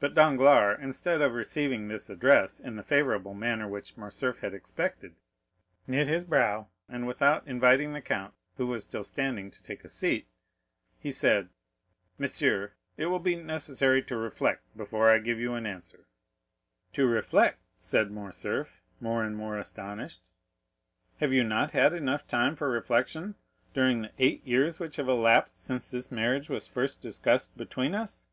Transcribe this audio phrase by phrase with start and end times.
[0.00, 5.14] But Danglars, instead of receiving this address in the favorable manner which Morcerf had expected,
[5.86, 9.88] knit his brow, and without inviting the count, who was still standing, to take a
[9.88, 10.26] seat,
[10.98, 11.48] he said:
[12.18, 16.04] "Monsieur, it will be necessary to reflect before I give you an answer."
[16.94, 20.32] "To reflect?" said Morcerf, more and more astonished;
[21.20, 23.36] "have you not had enough time for reflection
[23.72, 28.28] during the eight years which have elapsed since this marriage was first discussed between us?"